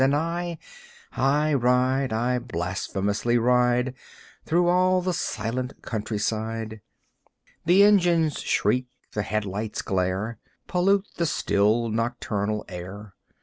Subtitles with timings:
[0.01, 0.57] And I
[1.11, 3.93] I ride, I blasphemously ride
[4.45, 6.81] Through all the silent countryside.
[7.65, 13.13] The engine's shriek, the headlight's glare, Pollute the still nocturnal air.